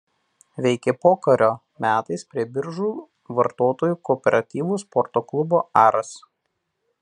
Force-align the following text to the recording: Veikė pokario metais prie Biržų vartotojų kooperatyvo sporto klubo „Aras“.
Veikė 0.65 0.93
pokario 1.05 1.49
metais 1.85 2.23
prie 2.31 2.47
Biržų 2.55 2.89
vartotojų 3.41 4.01
kooperatyvo 4.09 4.81
sporto 4.87 5.27
klubo 5.33 5.65
„Aras“. 5.87 6.15